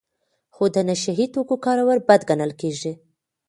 [0.55, 2.91] خو د نشه یي توکو کارول بد ګڼل کیږي.